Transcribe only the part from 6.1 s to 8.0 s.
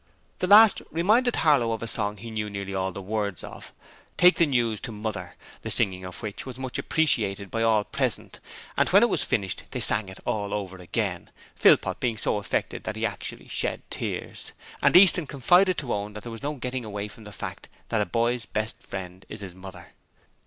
which was much appreciated by all